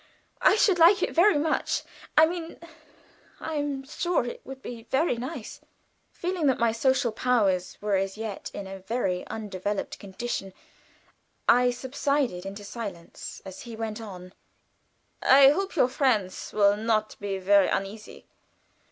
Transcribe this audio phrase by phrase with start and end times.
[0.41, 1.83] I should like it very much.
[2.17, 2.59] I mean
[3.39, 5.61] I am sure it would be very nice."
[6.11, 10.53] Feeling that my social powers were as yet in a very undeveloped condition,
[11.47, 14.33] I subsided into silence, as he went on:
[15.21, 18.25] "I hope your friends will not be very uneasy?"